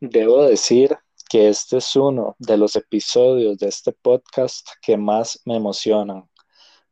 Debo 0.00 0.44
decir 0.44 0.96
que 1.28 1.48
este 1.48 1.76
es 1.76 1.94
uno 1.94 2.34
de 2.38 2.56
los 2.56 2.74
episodios 2.76 3.58
de 3.58 3.68
este 3.68 3.92
podcast 3.92 4.66
que 4.82 4.96
más 4.96 5.40
me 5.44 5.56
emocionan. 5.56 6.28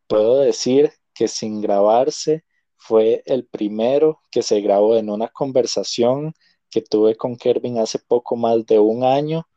Puedo 0.06 0.40
decir 0.40 0.92
que 1.14 1.26
sin 1.26 1.60
grabarse 1.60 2.44
fue 2.76 3.22
el 3.26 3.46
primero 3.46 4.20
que 4.30 4.42
se 4.42 4.60
grabó 4.60 4.96
en 4.96 5.10
una 5.10 5.28
conversación 5.28 6.32
que 6.70 6.82
tuve 6.82 7.16
con 7.16 7.36
Kervin 7.36 7.78
hace 7.78 7.98
poco 7.98 8.36
más 8.36 8.64
de 8.66 8.78
un 8.78 9.04
año, 9.04 9.48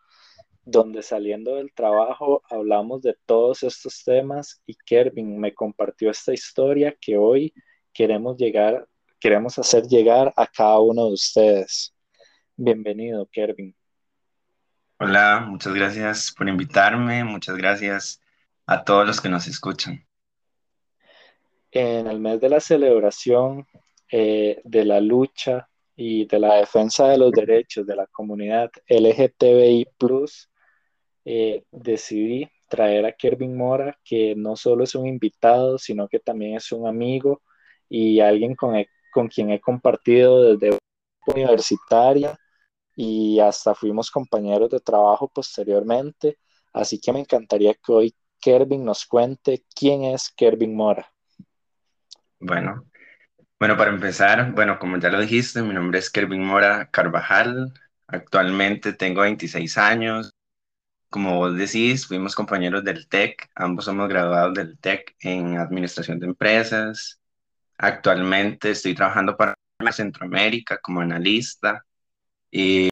donde 0.63 1.01
saliendo 1.01 1.55
del 1.55 1.73
trabajo 1.73 2.43
hablamos 2.49 3.01
de 3.01 3.17
todos 3.25 3.63
estos 3.63 4.03
temas 4.03 4.61
y 4.65 4.75
Kervin 4.75 5.39
me 5.39 5.53
compartió 5.53 6.11
esta 6.11 6.33
historia 6.33 6.95
que 6.99 7.17
hoy 7.17 7.53
queremos 7.93 8.37
llegar, 8.37 8.87
queremos 9.19 9.57
hacer 9.57 9.83
llegar 9.83 10.33
a 10.35 10.47
cada 10.47 10.79
uno 10.79 11.07
de 11.07 11.13
ustedes. 11.13 11.93
Bienvenido, 12.55 13.27
Kervin. 13.31 13.75
Hola, 14.99 15.45
muchas 15.47 15.73
gracias 15.73 16.31
por 16.31 16.47
invitarme, 16.47 17.23
muchas 17.23 17.57
gracias 17.57 18.21
a 18.67 18.83
todos 18.83 19.07
los 19.07 19.19
que 19.19 19.29
nos 19.29 19.47
escuchan. 19.47 20.05
En 21.71 22.05
el 22.05 22.19
mes 22.19 22.39
de 22.39 22.49
la 22.49 22.59
celebración 22.59 23.65
eh, 24.11 24.61
de 24.63 24.85
la 24.85 25.01
lucha 25.01 25.69
y 25.95 26.25
de 26.25 26.39
la 26.39 26.55
defensa 26.55 27.07
de 27.07 27.17
los 27.17 27.31
derechos 27.31 27.87
de 27.87 27.95
la 27.95 28.05
comunidad 28.07 28.69
LGTBI, 28.87 29.87
eh, 31.25 31.63
decidí 31.71 32.49
traer 32.67 33.05
a 33.05 33.11
Kervin 33.11 33.55
Mora, 33.55 33.97
que 34.03 34.35
no 34.35 34.55
solo 34.55 34.83
es 34.83 34.95
un 34.95 35.07
invitado, 35.07 35.77
sino 35.77 36.07
que 36.07 36.19
también 36.19 36.55
es 36.55 36.71
un 36.71 36.87
amigo 36.87 37.41
y 37.89 38.19
alguien 38.21 38.55
con, 38.55 38.75
con 39.11 39.27
quien 39.27 39.51
he 39.51 39.59
compartido 39.59 40.55
desde 40.55 40.77
universitaria 41.27 42.37
y 42.95 43.39
hasta 43.39 43.75
fuimos 43.75 44.09
compañeros 44.09 44.69
de 44.69 44.79
trabajo 44.79 45.27
posteriormente. 45.27 46.37
Así 46.73 46.99
que 46.99 47.11
me 47.11 47.19
encantaría 47.19 47.73
que 47.73 47.91
hoy 47.91 48.15
Kervin 48.39 48.83
nos 48.83 49.05
cuente 49.05 49.65
quién 49.75 50.03
es 50.03 50.31
Kervin 50.35 50.75
Mora. 50.75 51.11
Bueno, 52.39 52.85
bueno, 53.59 53.77
para 53.77 53.91
empezar, 53.91 54.53
bueno, 54.53 54.79
como 54.79 54.97
ya 54.97 55.09
lo 55.09 55.21
dijiste, 55.21 55.61
mi 55.61 55.73
nombre 55.73 55.99
es 55.99 56.09
Kervin 56.09 56.43
Mora 56.43 56.89
Carvajal. 56.89 57.73
Actualmente 58.07 58.93
tengo 58.93 59.21
26 59.21 59.77
años. 59.77 60.31
Como 61.11 61.35
vos 61.37 61.57
decís, 61.57 62.07
fuimos 62.07 62.35
compañeros 62.35 62.83
del 62.85 63.07
TEC, 63.09 63.49
ambos 63.55 63.85
somos 63.85 64.07
graduados 64.09 64.53
del 64.53 64.79
TEC 64.79 65.15
en 65.19 65.57
Administración 65.57 66.19
de 66.19 66.27
Empresas. 66.27 67.19
Actualmente 67.77 68.71
estoy 68.71 68.95
trabajando 68.95 69.35
para 69.35 69.55
Centroamérica 69.91 70.77
como 70.79 71.01
analista 71.01 71.83
y 72.51 72.89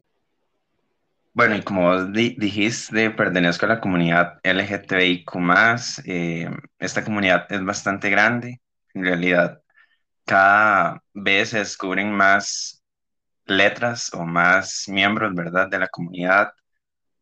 bueno, 1.32 1.56
y 1.56 1.62
como 1.62 1.82
vos 1.84 2.12
dijiste, 2.12 3.10
pertenezco 3.10 3.66
a 3.66 3.70
la 3.70 3.80
comunidad 3.80 4.38
LGTBIQ+, 4.42 5.24
eh, 6.04 6.50
esta 6.78 7.04
comunidad 7.04 7.46
es 7.50 7.64
bastante 7.64 8.10
grande, 8.10 8.60
en 8.94 9.04
realidad 9.04 9.62
cada 10.26 11.02
vez 11.14 11.50
se 11.50 11.58
descubren 11.58 12.12
más 12.12 12.82
letras 13.46 14.12
o 14.14 14.24
más 14.26 14.84
miembros, 14.88 15.34
¿verdad?, 15.34 15.68
de 15.68 15.78
la 15.78 15.88
comunidad. 15.88 16.52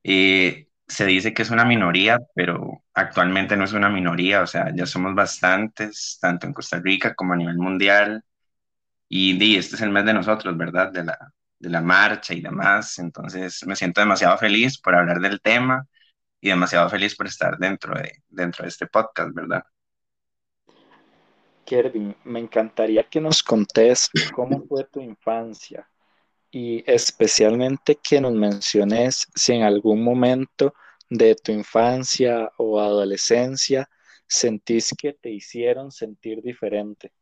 Y 0.02 0.67
se 0.88 1.06
dice 1.06 1.34
que 1.34 1.42
es 1.42 1.50
una 1.50 1.64
minoría, 1.64 2.18
pero 2.34 2.82
actualmente 2.94 3.56
no 3.56 3.64
es 3.64 3.72
una 3.72 3.90
minoría, 3.90 4.42
o 4.42 4.46
sea, 4.46 4.72
ya 4.74 4.86
somos 4.86 5.14
bastantes, 5.14 6.18
tanto 6.20 6.46
en 6.46 6.54
Costa 6.54 6.80
Rica 6.80 7.14
como 7.14 7.34
a 7.34 7.36
nivel 7.36 7.58
mundial. 7.58 8.24
Y, 9.08 9.42
y 9.42 9.56
este 9.56 9.76
es 9.76 9.82
el 9.82 9.90
mes 9.90 10.04
de 10.06 10.14
nosotros, 10.14 10.56
¿verdad?, 10.56 10.90
de 10.92 11.04
la, 11.04 11.18
de 11.58 11.70
la 11.70 11.80
marcha 11.82 12.34
y 12.34 12.40
demás. 12.40 12.98
Entonces 12.98 13.66
me 13.66 13.76
siento 13.76 14.00
demasiado 14.00 14.38
feliz 14.38 14.78
por 14.78 14.94
hablar 14.94 15.20
del 15.20 15.40
tema 15.40 15.86
y 16.40 16.48
demasiado 16.48 16.88
feliz 16.88 17.14
por 17.14 17.26
estar 17.26 17.58
dentro 17.58 17.94
de, 17.94 18.22
dentro 18.28 18.62
de 18.62 18.68
este 18.68 18.86
podcast, 18.86 19.34
¿verdad? 19.34 19.64
Kervin, 21.66 22.16
me 22.24 22.40
encantaría 22.40 23.02
que 23.02 23.20
nos 23.20 23.42
contes 23.42 24.08
cómo 24.34 24.64
fue 24.66 24.84
tu 24.84 25.00
infancia 25.00 25.86
y 26.50 26.82
especialmente 26.90 27.98
que 28.02 28.20
nos 28.20 28.32
menciones 28.32 29.26
si 29.34 29.52
en 29.52 29.62
algún 29.62 30.02
momento 30.02 30.74
de 31.10 31.34
tu 31.34 31.52
infancia 31.52 32.50
o 32.56 32.80
adolescencia 32.80 33.88
sentís 34.26 34.94
que 34.96 35.14
te 35.14 35.30
hicieron 35.30 35.90
sentir 35.90 36.42
diferente. 36.42 37.12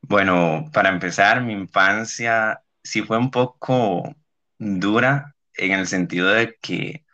Bueno, 0.00 0.70
para 0.72 0.88
empezar, 0.88 1.42
mi 1.42 1.52
infancia 1.52 2.62
sí 2.82 3.02
fue 3.02 3.18
un 3.18 3.30
poco 3.30 4.14
dura 4.58 5.34
en 5.54 5.72
el 5.72 5.86
sentido 5.86 6.28
de 6.28 6.56
que 6.62 7.04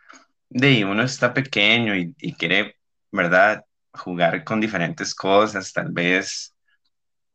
de 0.49 0.85
uno 0.85 1.03
está 1.03 1.33
pequeño 1.33 1.93
y, 1.95 2.33
quiere, 2.33 2.77
¿verdad?, 3.11 3.65
jugar 3.91 4.43
con 4.45 4.61
diferentes 4.61 5.13
cosas, 5.13 5.73
tal 5.73 5.91
vez, 5.91 6.54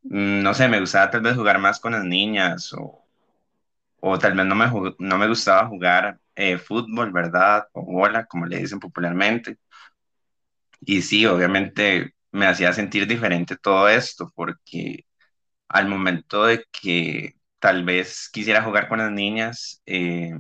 no 0.03 0.55
sé, 0.55 0.69
me 0.69 0.81
gustaba 0.81 1.11
tal 1.11 1.23
vez 1.23 1.37
jugar 1.37 1.59
más 1.59 1.81
con 1.81 1.93
las 1.93 2.05
niñas 2.05 2.73
o, 2.75 3.05
o 4.01 4.19
tal 4.19 4.35
vez 4.37 4.47
no 4.47 4.55
me, 4.57 4.67
no 4.99 5.19
me 5.19 5.29
gustaba 5.29 5.69
jugar 5.69 6.21
eh, 6.35 6.59
fútbol, 6.59 7.13
¿verdad? 7.13 7.69
O 7.73 7.83
bola, 7.85 8.27
como 8.27 8.47
le 8.47 8.59
dicen 8.59 8.81
popularmente. 8.81 9.59
Y 10.81 11.03
sí, 11.03 11.27
obviamente 11.27 12.15
me 12.33 12.47
hacía 12.47 12.73
sentir 12.73 13.07
diferente 13.07 13.57
todo 13.57 13.89
esto 13.89 14.31
porque 14.35 15.07
al 15.69 15.89
momento 15.89 16.45
de 16.47 16.65
que 16.73 17.37
tal 17.61 17.85
vez 17.85 18.31
quisiera 18.33 18.63
jugar 18.65 18.89
con 18.89 18.99
las 19.01 19.13
niñas, 19.13 19.83
eh, 19.87 20.33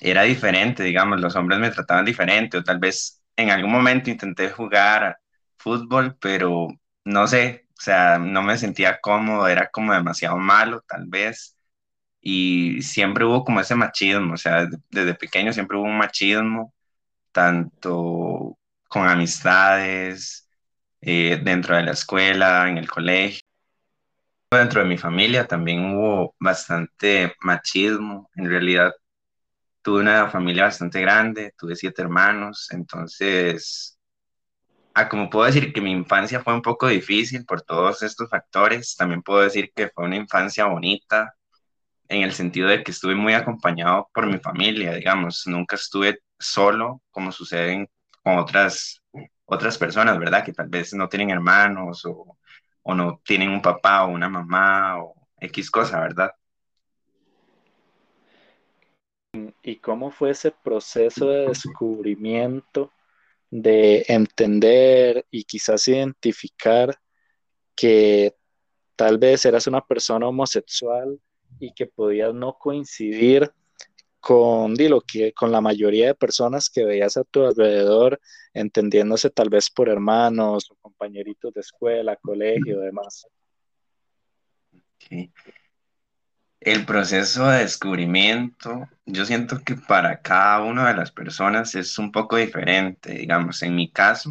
era 0.00 0.22
diferente, 0.22 0.82
digamos, 0.82 1.20
los 1.20 1.36
hombres 1.36 1.58
me 1.60 1.70
trataban 1.70 2.04
diferente, 2.04 2.58
o 2.58 2.64
tal 2.64 2.78
vez 2.78 3.22
en 3.36 3.50
algún 3.50 3.72
momento 3.72 4.10
intenté 4.10 4.50
jugar 4.50 5.18
fútbol, 5.56 6.16
pero 6.20 6.68
no 7.04 7.26
sé, 7.26 7.63
sea, 7.84 8.18
no 8.18 8.42
me 8.42 8.58
sentía 8.58 9.00
cómodo, 9.00 9.48
era 9.48 9.68
como 9.70 9.92
demasiado 9.94 10.36
malo, 10.38 10.82
tal 10.88 11.06
vez, 11.06 11.56
y 12.20 12.82
siempre 12.82 13.24
hubo 13.24 13.44
como 13.44 13.60
ese 13.60 13.74
machismo, 13.76 14.34
o 14.34 14.36
sea, 14.38 14.68
desde, 14.90 15.14
pequeño 15.14 15.52
siempre 15.52 15.76
hubo 15.78 15.84
un 15.86 15.98
machismo, 15.98 16.74
tanto 17.32 18.58
con 18.88 19.08
amistades, 19.08 20.48
eh, 21.02 21.40
dentro 21.44 21.76
de 21.76 21.84
la 21.84 21.92
escuela, 21.92 22.68
en 22.68 22.78
el 22.78 22.90
colegio 22.90 23.40
dentro 24.58 24.82
de 24.82 24.88
mi 24.88 24.98
familia 24.98 25.46
también 25.46 25.84
hubo 25.84 26.34
bastante 26.38 27.34
machismo. 27.40 28.30
En 28.34 28.48
realidad 28.48 28.92
tuve 29.82 30.00
una 30.00 30.28
familia 30.30 30.64
bastante 30.64 31.00
grande, 31.00 31.54
tuve 31.58 31.76
siete 31.76 32.02
hermanos, 32.02 32.68
entonces, 32.72 33.93
ah, 34.94 35.08
como 35.08 35.30
puedo 35.30 35.46
decir 35.46 35.72
que 35.72 35.80
mi 35.80 35.92
infancia 35.92 36.40
fue 36.42 36.54
un 36.54 36.62
poco 36.62 36.88
difícil 36.88 37.44
por 37.44 37.62
todos 37.62 38.02
estos 38.02 38.28
factores, 38.30 38.96
también 38.96 39.22
puedo 39.22 39.40
decir 39.42 39.72
que 39.74 39.88
fue 39.90 40.04
una 40.06 40.16
infancia 40.16 40.66
bonita 40.66 41.34
en 42.08 42.22
el 42.22 42.32
sentido 42.32 42.68
de 42.68 42.82
que 42.84 42.92
estuve 42.92 43.14
muy 43.14 43.34
acompañado 43.34 44.08
por 44.14 44.26
mi 44.26 44.38
familia, 44.38 44.94
digamos, 44.94 45.44
nunca 45.46 45.76
estuve 45.76 46.20
solo 46.38 47.02
como 47.10 47.32
sucede 47.32 47.90
con 48.22 48.38
otras, 48.38 49.02
otras 49.46 49.78
personas, 49.78 50.18
¿verdad? 50.18 50.44
Que 50.44 50.52
tal 50.52 50.68
vez 50.68 50.94
no 50.94 51.08
tienen 51.08 51.30
hermanos 51.30 52.04
o 52.06 52.38
o 52.84 52.94
no 52.94 53.20
tienen 53.24 53.50
un 53.50 53.62
papá 53.62 54.04
o 54.04 54.10
una 54.10 54.28
mamá 54.28 55.02
o 55.02 55.14
X 55.40 55.70
cosa, 55.70 56.00
¿verdad? 56.00 56.30
¿Y 59.62 59.76
cómo 59.76 60.10
fue 60.10 60.30
ese 60.30 60.52
proceso 60.52 61.28
de 61.28 61.48
descubrimiento, 61.48 62.92
de 63.56 64.04
entender 64.08 65.26
y 65.30 65.44
quizás 65.44 65.86
identificar 65.86 66.98
que 67.76 68.34
tal 68.96 69.16
vez 69.18 69.44
eras 69.44 69.68
una 69.68 69.80
persona 69.80 70.26
homosexual 70.26 71.20
y 71.60 71.72
que 71.72 71.86
podías 71.86 72.34
no 72.34 72.54
coincidir 72.58 73.52
con, 74.18 74.74
que, 75.06 75.32
con 75.34 75.52
la 75.52 75.60
mayoría 75.60 76.08
de 76.08 76.14
personas 76.16 76.68
que 76.68 76.84
veías 76.84 77.16
a 77.16 77.22
tu 77.22 77.44
alrededor, 77.44 78.20
entendiéndose 78.54 79.30
tal 79.30 79.50
vez 79.50 79.70
por 79.70 79.88
hermanos 79.88 80.68
o 80.72 80.74
compañeritos 80.74 81.54
de 81.54 81.60
escuela, 81.60 82.16
colegio, 82.16 82.80
demás. 82.80 83.24
El 86.64 86.86
proceso 86.86 87.46
de 87.50 87.58
descubrimiento, 87.58 88.88
yo 89.04 89.26
siento 89.26 89.62
que 89.62 89.76
para 89.76 90.22
cada 90.22 90.62
una 90.62 90.88
de 90.88 90.94
las 90.94 91.12
personas 91.12 91.74
es 91.74 91.98
un 91.98 92.10
poco 92.10 92.36
diferente. 92.36 93.12
Digamos, 93.12 93.62
en 93.62 93.76
mi 93.76 93.90
caso, 93.90 94.30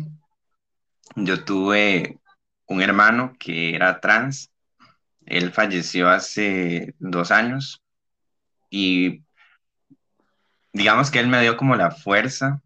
yo 1.15 1.45
tuve 1.45 2.17
un 2.65 2.81
hermano 2.81 3.35
que 3.37 3.75
era 3.75 3.99
trans. 3.99 4.51
Él 5.27 5.51
falleció 5.51 6.09
hace 6.09 6.95
dos 6.97 7.29
años 7.29 7.83
y 8.71 9.23
digamos 10.71 11.11
que 11.11 11.19
él 11.19 11.27
me 11.27 11.39
dio 11.39 11.55
como 11.55 11.75
la 11.75 11.91
fuerza 11.91 12.63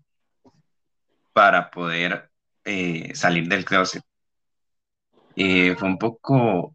para 1.34 1.72
poder 1.72 2.32
eh, 2.64 3.14
salir 3.16 3.50
del 3.50 3.66
closet. 3.66 4.02
Eh, 5.36 5.76
fue 5.78 5.90
un 5.90 5.98
poco, 5.98 6.74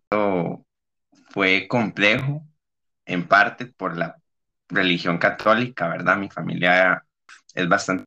fue 1.31 1.67
complejo, 1.69 2.47
en 3.13 3.29
parte 3.29 3.67
por 3.67 3.97
la 3.97 4.17
religión 4.69 5.19
católica, 5.19 5.89
¿verdad? 5.89 6.17
Mi 6.17 6.31
familia 6.31 7.05
es 7.55 7.69
bastante... 7.69 8.05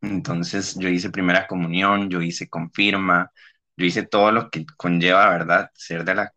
Entonces 0.00 0.76
yo 0.78 0.88
hice 0.88 1.10
primera 1.10 1.46
comunión, 1.46 2.10
yo 2.10 2.20
hice 2.20 2.48
confirma, 2.48 3.30
yo 3.76 3.86
hice 3.86 4.04
todo 4.04 4.32
lo 4.32 4.50
que 4.50 4.66
conlleva, 4.76 5.28
¿verdad? 5.30 5.70
Ser 5.74 6.04
de 6.04 6.14
la 6.14 6.32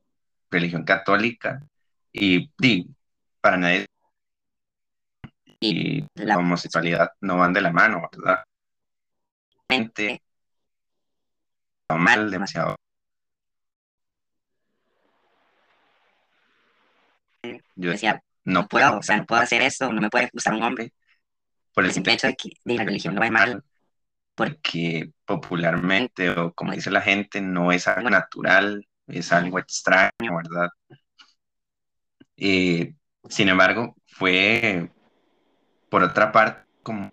religión 0.51 0.83
católica 0.83 1.61
y, 2.11 2.49
para 3.41 3.57
nadie 3.57 3.85
y 5.59 6.05
la 6.15 6.37
homosexualidad 6.37 7.11
no 7.21 7.37
van 7.37 7.53
de 7.53 7.61
la 7.61 7.71
mano, 7.71 8.07
¿verdad? 8.11 8.43
mal, 11.97 12.29
demasiado. 12.29 12.75
Yo 17.75 17.91
decía, 17.91 18.23
no 18.43 18.67
puedo, 18.67 18.97
o 18.97 19.03
sea, 19.03 19.17
no 19.17 19.25
puedo 19.25 19.41
hacer 19.41 19.61
esto, 19.61 19.91
no 19.91 20.01
me 20.01 20.09
puede 20.09 20.29
gustar 20.31 20.53
un 20.53 20.63
hombre, 20.63 20.93
por 21.73 21.85
el 21.85 21.91
simple 21.91 22.13
hecho 22.13 22.27
de 22.27 22.35
que 22.35 22.49
la 22.63 22.83
religión 22.83 23.15
no 23.15 23.21
va 23.21 23.29
mal, 23.29 23.63
porque 24.35 25.11
popularmente, 25.25 26.29
o 26.29 26.53
como 26.53 26.73
dice 26.73 26.91
la 26.91 27.01
gente, 27.01 27.41
no 27.41 27.71
es 27.71 27.87
algo 27.87 28.09
natural, 28.09 28.87
es 29.07 29.31
algo 29.31 29.59
extraño, 29.59 30.11
¿verdad? 30.19 30.69
Eh, 32.37 32.93
sin 33.29 33.49
embargo, 33.49 33.95
fue, 34.07 34.89
por 35.89 36.03
otra 36.03 36.31
parte, 36.31 36.65
como... 36.83 37.11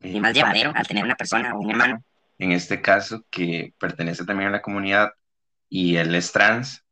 Y 0.00 0.20
más 0.20 0.34
llevadero 0.34 0.72
al 0.74 0.86
tener 0.86 1.04
una 1.04 1.16
persona 1.16 1.54
o 1.54 1.60
un 1.60 1.70
hermano. 1.70 2.04
En 2.38 2.52
este 2.52 2.82
caso, 2.82 3.24
que 3.30 3.74
pertenece 3.78 4.24
también 4.24 4.48
a 4.48 4.52
la 4.52 4.62
comunidad 4.62 5.12
y 5.68 5.96
él 5.96 6.14
es 6.14 6.32
trans, 6.32 6.83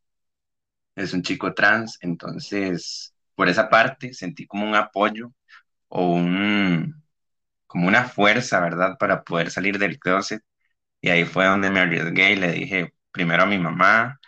es 0.95 1.13
un 1.13 1.23
chico 1.23 1.53
trans, 1.53 1.97
entonces, 2.01 3.13
por 3.35 3.49
esa 3.49 3.69
parte, 3.69 4.13
sentí 4.13 4.45
como 4.47 4.67
un 4.67 4.75
apoyo 4.75 5.33
o 5.89 6.07
un, 6.13 7.03
como 7.67 7.87
una 7.87 8.05
fuerza, 8.05 8.59
¿verdad?, 8.61 8.97
para 8.99 9.23
poder 9.23 9.51
salir 9.51 9.79
del 9.79 9.99
closet. 9.99 10.43
Y 11.01 11.09
ahí 11.09 11.25
fue 11.25 11.45
donde 11.45 11.71
me 11.71 11.81
arriesgué 11.81 12.33
y 12.33 12.35
le 12.37 12.51
dije 12.53 12.93
primero 13.11 13.43
a 13.43 13.45
mi 13.47 13.59
mamá, 13.59 14.19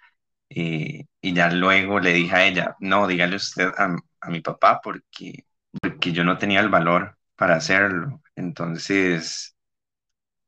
y, 0.50 1.08
y 1.22 1.34
ya 1.34 1.52
luego 1.52 2.00
le 2.00 2.14
dije 2.14 2.36
a 2.36 2.46
ella, 2.46 2.76
no, 2.80 3.08
dígale 3.08 3.36
usted 3.38 3.72
a, 3.78 3.96
a, 4.22 4.30
mi 4.30 4.42
papá 4.42 4.82
porque, 4.84 5.46
porque 5.82 6.12
yo 6.14 6.24
no 6.24 6.38
tenía 6.38 6.60
el 6.62 6.70
valor 6.70 7.18
para 7.36 7.56
hacerlo. 7.56 8.22
Entonces, 8.36 9.56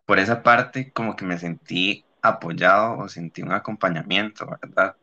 por 0.06 0.20
esa 0.20 0.44
parte, 0.44 0.92
como 0.94 1.16
que 1.16 1.26
me 1.26 1.38
sentí 1.38 2.06
apoyado 2.22 2.98
o 3.00 3.10
sentí 3.10 3.42
un 3.42 3.52
acompañamiento, 3.54 4.48
¿verdad? 4.62 4.96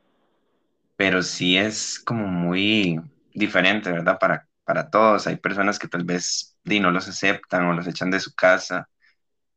Pero 0.96 1.23
sí 1.23 1.56
es 1.56 2.00
como 2.00 2.26
muy 2.26 3.00
diferente, 3.35 3.91
¿verdad? 3.91 4.19
Para, 4.19 4.49
para 4.64 4.91
todos. 4.91 5.26
Hay 5.26 5.37
personas 5.37 5.79
que 5.79 5.88
tal 5.88 6.05
vez 6.05 6.56
no 6.64 6.91
los 6.91 7.08
aceptan 7.08 7.64
o 7.67 7.73
los 7.75 7.87
echan 7.87 8.11
de 8.11 8.20
su 8.20 8.35
casa. 8.35 8.88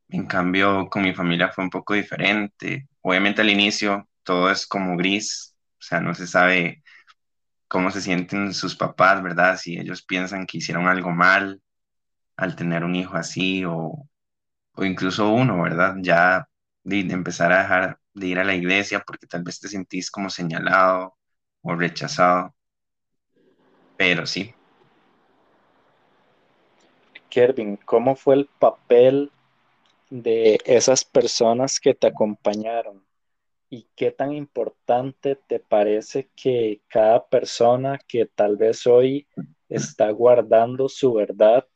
En 0.09 0.25
cambio, 0.27 0.87
con 0.89 1.03
mi 1.03 1.13
familia 1.13 1.49
fue 1.51 1.63
un 1.65 1.69
poco 1.69 1.93
diferente. 1.95 2.89
Obviamente 3.01 3.41
al 3.41 3.49
inicio 3.49 4.09
todo 4.23 4.51
es 4.51 4.67
como 4.67 4.97
gris, 4.97 5.55
o 5.79 5.83
sea, 5.83 6.01
no 6.01 6.13
se 6.15 6.27
sabe 6.27 6.83
cómo 7.67 7.91
se 7.91 8.01
sienten 8.01 8.53
sus 8.53 8.75
papás, 8.75 9.23
¿verdad? 9.23 9.57
Si 9.57 9.77
ellos 9.79 10.03
piensan 10.03 10.45
que 10.45 10.57
hicieron 10.59 10.87
algo 10.87 11.11
mal 11.11 11.61
al 12.37 12.55
tener 12.55 12.83
un 12.83 12.95
hijo 12.95 13.15
así 13.17 13.65
o, 13.65 14.09
o 14.73 14.85
incluso 14.85 15.29
uno, 15.31 15.61
¿verdad? 15.63 15.95
Ya 16.01 16.47
de, 16.83 17.01
empezar 17.01 17.51
a 17.53 17.59
dejar 17.63 17.99
de 18.13 18.27
ir 18.27 18.39
a 18.39 18.43
la 18.45 18.55
iglesia 18.55 19.01
porque 19.05 19.27
tal 19.27 19.43
vez 19.43 19.59
te 19.59 19.69
sentís 19.69 20.11
como 20.11 20.29
señalado 20.29 21.16
rechazado. 21.75 22.53
Pero 23.97 24.25
sí. 24.25 24.53
Kervin, 27.29 27.77
¿cómo 27.77 28.15
fue 28.15 28.35
el 28.35 28.45
papel 28.59 29.31
de 30.09 30.59
esas 30.65 31.03
personas 31.03 31.79
que 31.79 31.93
te 31.93 32.07
acompañaron? 32.07 33.05
¿Y 33.69 33.87
qué 33.95 34.11
tan 34.11 34.33
importante 34.33 35.35
te 35.35 35.59
parece 35.59 36.29
que 36.35 36.81
cada 36.87 37.27
persona 37.27 37.99
que 38.07 38.25
tal 38.25 38.55
vez 38.55 38.87
hoy 38.87 39.27
está 39.67 40.09
guardando 40.11 40.87
su 40.87 41.13
verdad 41.13 41.67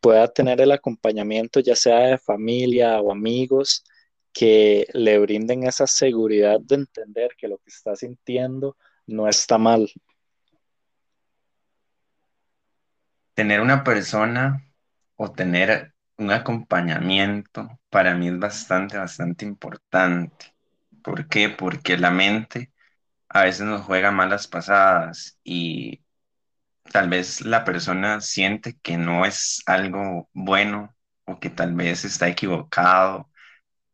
pueda 0.00 0.28
tener 0.28 0.60
el 0.60 0.70
acompañamiento, 0.70 1.60
ya 1.60 1.74
sea 1.74 2.08
de 2.08 2.18
familia 2.18 3.00
o 3.00 3.10
amigos, 3.10 3.84
que 4.32 4.86
le 4.92 5.18
brinden 5.18 5.64
esa 5.64 5.86
seguridad 5.86 6.60
de 6.60 6.74
entender 6.74 7.30
que 7.38 7.48
lo 7.48 7.58
que 7.58 7.70
está 7.70 7.96
sintiendo 7.96 8.76
no 9.06 9.28
está 9.28 9.58
mal? 9.58 9.90
Tener 13.34 13.60
una 13.60 13.84
persona 13.84 14.64
o 15.16 15.32
tener 15.32 15.94
un 16.16 16.30
acompañamiento 16.30 17.80
para 17.90 18.14
mí 18.14 18.28
es 18.28 18.38
bastante, 18.38 18.96
bastante 18.96 19.44
importante 19.44 20.54
¿Por 21.04 21.28
qué? 21.28 21.50
Porque 21.50 21.98
la 21.98 22.10
mente 22.10 22.72
a 23.28 23.44
veces 23.44 23.66
nos 23.66 23.82
juega 23.82 24.10
malas 24.12 24.48
pasadas 24.48 25.38
y 25.44 26.02
tal 26.92 27.10
vez 27.10 27.42
la 27.42 27.64
persona 27.64 28.20
siente 28.22 28.78
que 28.82 28.96
no 28.98 29.26
es 29.26 29.62
algo 29.66 30.30
bueno 30.34 30.94
o 31.26 31.40
que 31.40 31.50
tal 31.50 31.74
vez 31.74 32.04
está 32.06 32.28
equivocado 32.28 33.30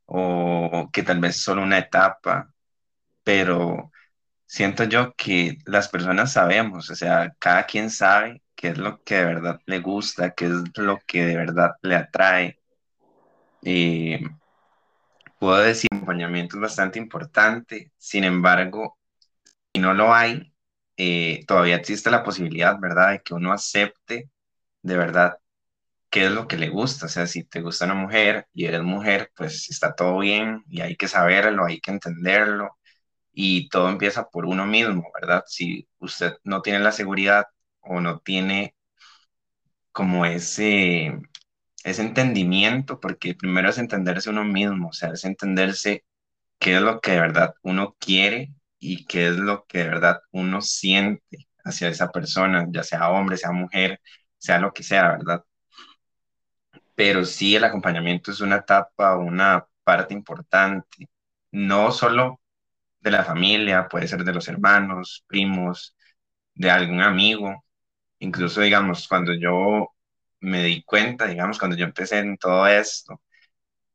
o 0.07 0.91
que 0.93 1.03
tal 1.03 1.21
vez 1.21 1.37
es 1.37 1.43
solo 1.43 1.63
una 1.63 1.79
etapa, 1.79 2.53
pero 3.25 3.93
siento 4.51 4.83
yo 4.85 5.15
que 5.15 5.59
las 5.65 5.89
personas 5.89 6.33
sabemos, 6.33 6.91
o 6.91 6.97
sea, 6.97 7.33
cada 7.39 7.67
quien 7.67 7.89
sabe 7.89 8.43
qué 8.57 8.69
es 8.71 8.79
lo 8.79 9.01
que 9.05 9.15
de 9.17 9.25
verdad 9.25 9.61
le 9.67 9.79
gusta, 9.79 10.33
qué 10.33 10.47
es 10.47 10.53
lo 10.77 10.99
que 11.07 11.25
de 11.25 11.37
verdad 11.37 11.71
le 11.83 11.95
atrae. 11.95 12.59
Y 13.63 14.19
puedo 15.39 15.59
decir, 15.59 15.89
acompañamiento 15.93 16.57
es 16.57 16.63
bastante 16.63 16.99
importante, 16.99 17.93
sin 17.97 18.25
embargo, 18.25 18.99
si 19.73 19.81
no 19.81 19.95
lo 19.95 20.13
hay, 20.13 20.53
eh, 20.97 21.45
todavía 21.47 21.77
existe 21.77 22.11
la 22.11 22.25
posibilidad, 22.25 22.79
¿verdad?, 22.81 23.13
de 23.13 23.23
que 23.23 23.35
uno 23.35 23.53
acepte 23.53 24.31
de 24.83 24.97
verdad 24.97 25.39
qué 26.11 26.27
es 26.27 26.33
lo 26.33 26.49
que 26.49 26.59
le 26.59 26.71
gusta, 26.71 27.07
o 27.07 27.09
sea, 27.09 27.27
si 27.29 27.45
te 27.45 27.61
gusta 27.63 27.85
una 27.85 27.95
mujer 27.95 28.49
y 28.53 28.67
eres 28.67 28.83
mujer, 28.83 29.31
pues 29.37 29.71
está 29.71 29.95
todo 29.95 30.19
bien 30.19 30.65
y 30.69 30.81
hay 30.81 30.97
que 30.97 31.09
saberlo, 31.09 31.67
hay 31.67 31.81
que 31.81 31.93
entenderlo 31.93 32.80
y 33.33 33.69
todo 33.69 33.89
empieza 33.89 34.29
por 34.31 34.47
uno 34.47 34.67
mismo, 34.67 35.05
¿verdad? 35.21 35.45
Si 35.47 35.89
usted 35.99 36.35
no 36.45 36.63
tiene 36.63 36.81
la 36.81 36.93
seguridad 36.93 37.47
o 37.81 38.01
no 38.01 38.21
tiene 38.21 38.75
como 39.93 40.27
ese 40.27 41.19
ese 41.85 42.03
entendimiento, 42.03 43.01
porque 43.01 43.35
primero 43.35 43.71
es 43.71 43.79
entenderse 43.79 44.31
uno 44.31 44.45
mismo, 44.45 44.89
o 44.91 44.93
sea, 44.95 45.11
es 45.13 45.25
entenderse 45.25 46.05
qué 46.59 46.77
es 46.77 46.83
lo 46.83 47.01
que 47.01 47.13
de 47.13 47.21
verdad 47.21 47.55
uno 47.63 47.97
quiere 48.01 48.55
y 48.81 49.07
qué 49.07 49.29
es 49.29 49.37
lo 49.37 49.67
que 49.67 49.79
de 49.81 49.89
verdad 49.91 50.21
uno 50.33 50.63
siente 50.63 51.49
hacia 51.65 51.89
esa 51.89 52.11
persona, 52.13 52.67
ya 52.71 52.83
sea 52.85 53.11
hombre, 53.11 53.37
sea 53.39 53.53
mujer, 53.53 54.01
sea 54.39 54.61
lo 54.61 54.73
que 54.75 54.83
sea, 54.85 55.11
¿verdad? 55.13 55.45
Pero 56.95 57.25
sí 57.25 57.57
el 57.57 57.65
acompañamiento 57.65 58.31
es 58.31 58.41
una 58.41 58.57
etapa, 58.57 59.17
una 59.17 59.67
parte 59.85 60.15
importante, 60.15 61.09
no 61.53 61.91
solo 61.93 62.41
de 63.01 63.11
la 63.11 63.25
familia, 63.25 63.89
puede 63.89 64.09
ser 64.09 64.25
de 64.25 64.33
los 64.35 64.49
hermanos, 64.49 65.25
primos, 65.29 65.97
de 66.55 66.71
algún 66.71 67.01
amigo, 67.03 67.65
incluso 68.21 68.61
digamos, 68.63 69.09
cuando 69.09 69.35
yo 69.35 69.89
me 70.41 70.65
di 70.65 70.83
cuenta, 70.85 71.27
digamos, 71.27 71.59
cuando 71.59 71.77
yo 71.77 71.85
empecé 71.87 72.19
en 72.21 72.39
todo 72.39 72.67
esto, 72.69 73.23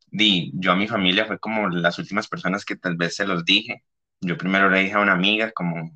di, 0.07 0.51
yo 0.55 0.71
a 0.73 0.75
mi 0.75 0.87
familia 0.87 1.25
fue 1.25 1.39
como 1.39 1.69
las 1.69 1.99
últimas 1.99 2.27
personas 2.27 2.65
que 2.65 2.75
tal 2.77 2.95
vez 2.97 3.15
se 3.15 3.27
los 3.27 3.45
dije. 3.45 3.83
Yo 4.21 4.37
primero 4.37 4.69
le 4.69 4.79
dije 4.81 4.93
a 4.95 4.99
una 5.01 5.13
amiga, 5.13 5.51
como 5.51 5.91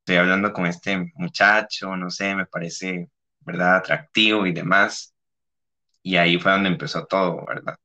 estoy 0.00 0.16
hablando 0.16 0.52
con 0.52 0.66
este 0.66 1.12
muchacho, 1.16 1.96
no 1.96 2.10
sé, 2.10 2.34
me 2.34 2.46
parece, 2.46 3.10
¿verdad?, 3.40 3.76
atractivo 3.76 4.46
y 4.46 4.52
demás. 4.52 5.14
Y 6.02 6.16
ahí 6.16 6.38
fue 6.38 6.52
donde 6.52 6.70
empezó 6.70 7.06
todo, 7.06 7.44
¿verdad? 7.46 7.76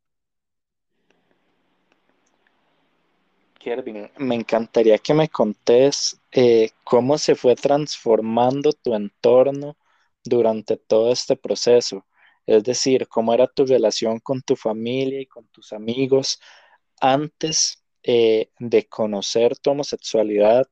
Kervin, 3.60 4.10
me 4.18 4.36
encantaría 4.36 4.98
que 4.98 5.14
me 5.14 5.30
contés 5.30 6.20
eh, 6.32 6.72
cómo 6.84 7.18
se 7.18 7.36
fue 7.36 7.56
transformando 7.56 8.72
tu 8.74 8.96
entorno 8.96 9.78
durante 10.24 10.78
todo 10.78 11.12
este 11.12 11.36
proceso. 11.36 12.06
Es 12.46 12.64
decir, 12.64 13.08
cómo 13.08 13.34
era 13.34 13.48
tu 13.48 13.66
relación 13.66 14.20
con 14.20 14.42
tu 14.42 14.56
familia 14.56 15.22
y 15.22 15.26
con 15.28 15.48
tus 15.50 15.74
amigos 15.74 16.40
antes 17.00 17.84
eh, 18.04 18.50
de 18.60 18.88
conocer 18.88 19.58
tu 19.58 19.72
homosexualidad 19.72 20.66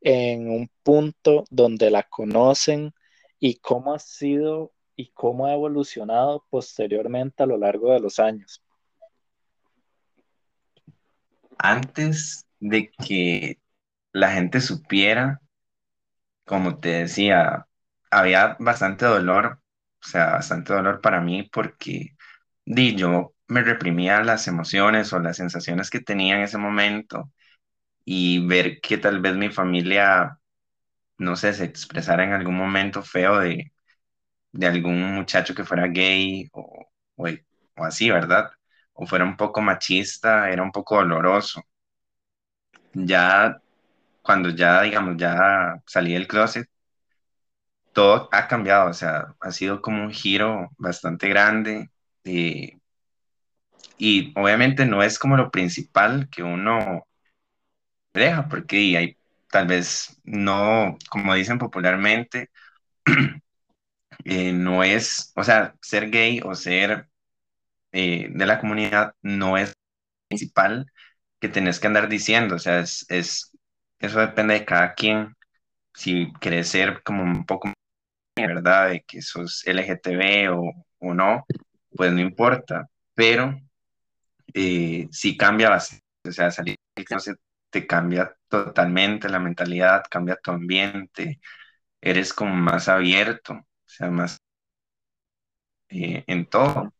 en 0.00 0.50
un 0.50 0.70
punto 0.82 1.44
donde 1.50 1.90
la 1.90 2.02
conocen 2.02 2.92
y 3.38 3.56
cómo 3.56 3.94
ha 3.94 3.98
sido 3.98 4.72
y 4.96 5.10
cómo 5.12 5.46
ha 5.46 5.54
evolucionado 5.54 6.44
posteriormente 6.50 7.42
a 7.42 7.46
lo 7.46 7.56
largo 7.56 7.92
de 7.92 8.00
los 8.00 8.18
años. 8.18 8.62
Antes 11.58 12.46
de 12.60 12.90
que 12.90 13.58
la 14.12 14.32
gente 14.32 14.60
supiera, 14.60 15.40
como 16.44 16.78
te 16.80 16.88
decía, 16.90 17.66
había 18.10 18.56
bastante 18.60 19.04
dolor, 19.06 19.60
o 20.02 20.06
sea, 20.08 20.32
bastante 20.32 20.72
dolor 20.72 21.00
para 21.00 21.20
mí 21.20 21.48
porque 21.52 22.16
di, 22.64 22.94
yo 22.96 23.34
me 23.48 23.62
reprimía 23.62 24.22
las 24.24 24.48
emociones 24.48 25.12
o 25.12 25.18
las 25.20 25.36
sensaciones 25.36 25.90
que 25.90 26.00
tenía 26.00 26.36
en 26.36 26.42
ese 26.42 26.58
momento 26.58 27.32
y 28.04 28.46
ver 28.46 28.80
que 28.82 28.98
tal 28.98 29.20
vez 29.20 29.36
mi 29.36 29.50
familia, 29.50 30.40
no 31.18 31.36
sé, 31.36 31.54
se 31.54 31.64
expresara 31.64 32.24
en 32.24 32.32
algún 32.34 32.56
momento 32.56 33.02
feo 33.02 33.38
de, 33.40 33.72
de 34.52 34.66
algún 34.66 35.02
muchacho 35.16 35.54
que 35.54 35.64
fuera 35.64 35.88
gay 35.88 36.48
o, 36.52 36.86
o, 37.16 37.28
o 37.76 37.84
así, 37.84 38.10
¿verdad? 38.10 38.50
O 39.02 39.06
fuera 39.06 39.24
un 39.24 39.36
poco 39.38 39.62
machista, 39.62 40.50
era 40.50 40.62
un 40.62 40.72
poco 40.72 40.96
doloroso. 40.96 41.62
Ya 42.92 43.62
cuando 44.22 44.50
ya, 44.50 44.82
digamos, 44.82 45.16
ya 45.18 45.82
salí 45.86 46.14
del 46.14 46.28
closet, 46.28 46.68
todo 47.92 48.28
ha 48.32 48.46
cambiado, 48.48 48.90
o 48.90 48.94
sea, 48.94 49.34
ha 49.40 49.50
sido 49.52 49.80
como 49.82 50.02
un 50.04 50.10
giro 50.12 50.70
bastante 50.78 51.28
grande. 51.28 51.90
eh, 52.24 52.78
y 53.98 54.32
obviamente 54.38 54.86
no 54.86 55.02
es 55.02 55.18
como 55.18 55.36
lo 55.36 55.50
principal 55.50 56.28
que 56.30 56.42
uno 56.42 57.06
deja, 58.12 58.48
porque 58.48 58.80
y 58.80 58.96
hay, 58.96 59.16
tal 59.50 59.66
vez 59.66 60.20
no, 60.24 60.96
como 61.10 61.34
dicen 61.34 61.58
popularmente, 61.58 62.50
eh, 64.24 64.52
no 64.52 64.82
es, 64.84 65.32
o 65.36 65.44
sea, 65.44 65.74
ser 65.82 66.10
gay 66.10 66.40
o 66.44 66.54
ser 66.54 67.08
eh, 67.92 68.28
de 68.30 68.46
la 68.46 68.60
comunidad 68.60 69.14
no 69.22 69.58
es 69.58 69.74
principal 70.28 70.86
que 71.40 71.48
tenés 71.48 71.80
que 71.80 71.88
andar 71.88 72.08
diciendo, 72.08 72.56
o 72.56 72.58
sea, 72.60 72.80
es, 72.80 73.06
es, 73.10 73.52
eso 74.00 74.20
depende 74.20 74.54
de 74.54 74.64
cada 74.66 74.94
quien, 74.94 75.36
si 75.94 76.32
querés 76.40 76.68
ser 76.70 77.02
como 77.04 77.22
un 77.24 77.46
poco, 77.46 77.72
¿verdad? 78.36 78.90
De 78.90 79.02
que 79.02 79.22
sos 79.22 79.66
LGTB 79.66 80.50
o, 80.50 80.62
o 81.00 81.14
no, 81.14 81.46
pues 81.96 82.12
no 82.12 82.20
importa, 82.20 82.88
pero 83.14 83.56
eh, 84.54 85.08
sí 85.10 85.36
cambia 85.36 85.70
bastante, 85.70 86.04
o 86.28 86.32
sea, 86.32 86.50
salir 86.50 86.76
del 86.96 87.04
closet 87.04 87.38
te 87.70 87.86
cambia 87.86 88.34
totalmente 88.48 89.28
la 89.28 89.38
mentalidad, 89.40 90.04
cambia 90.10 90.36
tu 90.42 90.50
ambiente, 90.52 91.40
eres 92.00 92.34
como 92.34 92.54
más 92.56 92.88
abierto, 92.88 93.54
o 93.54 93.64
sea, 93.86 94.10
más 94.10 94.38
eh, 95.88 96.24
en 96.26 96.46
todo, 96.46 96.92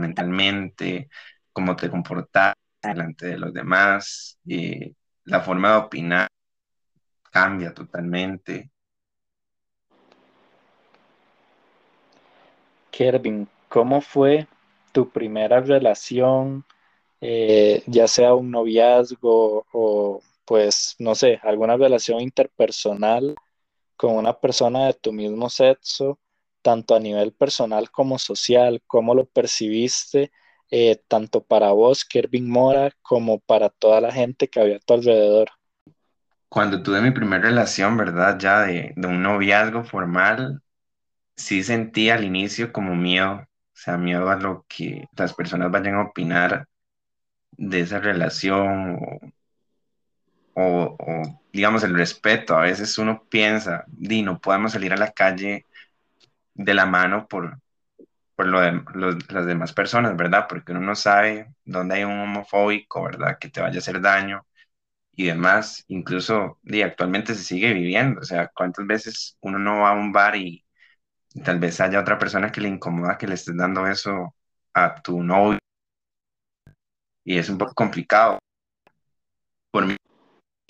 mentalmente, 0.00 1.08
cómo 1.52 1.76
te 1.76 1.90
comportas 1.90 2.54
delante 2.82 3.26
de 3.26 3.38
los 3.38 3.52
demás, 3.52 4.38
eh, 4.48 4.94
la 5.24 5.40
forma 5.40 5.72
de 5.72 5.76
opinar 5.78 6.28
cambia 7.30 7.72
totalmente. 7.72 8.70
Kervin, 12.90 13.48
¿cómo 13.68 14.00
fue 14.00 14.46
tu 14.92 15.08
primera 15.10 15.60
relación, 15.60 16.64
eh, 17.20 17.82
ya 17.86 18.08
sea 18.08 18.34
un 18.34 18.50
noviazgo 18.50 19.66
o 19.72 20.20
pues, 20.44 20.96
no 20.98 21.14
sé, 21.14 21.38
alguna 21.42 21.76
relación 21.76 22.20
interpersonal 22.20 23.36
con 23.96 24.16
una 24.16 24.32
persona 24.32 24.86
de 24.86 24.94
tu 24.94 25.12
mismo 25.12 25.48
sexo, 25.48 26.18
tanto 26.62 26.94
a 26.94 27.00
nivel 27.00 27.32
personal 27.32 27.90
como 27.90 28.18
social? 28.18 28.82
¿Cómo 28.86 29.14
lo 29.14 29.26
percibiste, 29.26 30.32
eh, 30.70 31.02
tanto 31.08 31.42
para 31.42 31.72
vos, 31.72 32.04
Kervin 32.04 32.48
Mora, 32.48 32.92
como 33.02 33.40
para 33.40 33.68
toda 33.68 34.00
la 34.00 34.12
gente 34.12 34.48
que 34.48 34.60
había 34.60 34.76
a 34.76 34.80
tu 34.80 34.94
alrededor? 34.94 35.50
Cuando 36.48 36.82
tuve 36.82 37.00
mi 37.00 37.12
primera 37.12 37.42
relación, 37.42 37.96
¿verdad? 37.96 38.38
Ya 38.38 38.62
de, 38.62 38.92
un 38.96 39.22
noviazgo 39.22 39.84
formal, 39.84 40.62
sí 41.36 41.62
sentí 41.62 42.10
al 42.10 42.24
inicio 42.24 42.72
como 42.72 42.94
miedo, 42.96 43.34
o 43.34 43.46
sea, 43.72 43.96
miedo 43.96 44.28
a 44.28 44.36
lo 44.36 44.66
que 44.68 45.06
las 45.16 45.32
personas 45.34 45.70
vayan 45.70 45.94
a 45.94 46.02
opinar 46.02 46.66
de 47.52 47.80
esa 47.80 48.00
relación 48.00 48.98
o, 50.54 50.96
digamos 51.52 51.82
el 51.84 51.94
respeto. 51.94 52.56
A 52.56 52.62
veces 52.62 52.96
uno 52.98 53.24
piensa, 53.28 53.84
di, 53.86 54.22
no 54.22 54.40
podemos 54.40 54.72
salir 54.72 54.92
a 54.92 54.96
la 54.96 55.12
calle 55.12 55.66
de 56.64 56.74
la 56.74 56.86
mano 56.86 57.26
por, 57.28 57.58
por 58.36 58.46
lo 58.48 58.60
de 58.60 58.82
las 59.30 59.46
demás 59.46 59.72
personas, 59.72 60.16
¿verdad? 60.16 60.46
Porque 60.48 60.72
uno 60.72 60.80
no 60.82 60.94
sabe 60.96 61.54
dónde 61.64 61.96
hay 61.96 62.04
un 62.04 62.20
homofóbico, 62.20 63.04
¿verdad? 63.04 63.38
Que 63.40 63.50
te 63.50 63.60
vaya 63.60 63.76
a 63.76 63.80
hacer 63.80 64.00
daño 64.00 64.46
y 65.12 65.26
demás. 65.26 65.84
Incluso, 65.88 66.58
di, 66.62 66.82
actualmente 66.82 67.34
se 67.34 67.44
sigue 67.44 67.74
viviendo, 67.74 68.20
o 68.22 68.24
sea, 68.24 68.48
¿cuántas 68.54 68.86
veces 68.86 69.38
uno 69.42 69.58
no 69.58 69.80
va 69.80 69.90
a 69.90 69.94
un 69.94 70.12
bar 70.12 70.36
y 70.36 70.64
y 71.34 71.42
tal 71.42 71.58
vez 71.60 71.80
haya 71.80 72.00
otra 72.00 72.18
persona 72.18 72.52
que 72.52 72.60
le 72.60 72.68
incomoda 72.68 73.18
que 73.18 73.26
le 73.26 73.34
estés 73.34 73.56
dando 73.56 73.86
eso 73.86 74.34
a 74.74 74.94
tu 75.02 75.22
novio 75.22 75.58
y 77.24 77.38
es 77.38 77.48
un 77.48 77.58
poco 77.58 77.74
complicado. 77.74 78.38
Por 79.70 79.86
mí 79.86 79.96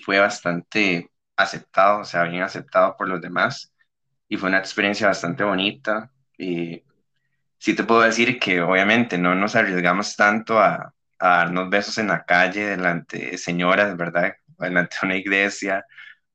fue 0.05 0.19
bastante 0.19 1.11
aceptado, 1.37 2.01
o 2.01 2.05
sea, 2.05 2.23
bien 2.25 2.43
aceptado 2.43 2.95
por 2.97 3.09
los 3.09 3.21
demás 3.21 3.70
y 4.31 4.37
fue 4.37 4.47
una 4.47 4.59
experiencia 4.59 5.07
bastante 5.07 5.43
bonita. 5.43 6.09
Y 6.37 6.83
sí 7.57 7.75
te 7.75 7.83
puedo 7.83 8.01
decir 8.01 8.39
que 8.39 8.61
obviamente 8.61 9.17
no 9.17 9.35
nos 9.35 9.57
arriesgamos 9.57 10.15
tanto 10.15 10.57
a, 10.59 10.93
darnos 11.19 11.69
besos 11.69 11.97
en 11.97 12.07
la 12.07 12.23
calle 12.25 12.65
delante 12.65 13.31
de 13.31 13.37
señoras, 13.37 13.97
¿verdad? 13.97 14.35
O 14.57 14.63
delante 14.63 14.95
de 15.01 15.07
una 15.07 15.17
iglesia 15.17 15.85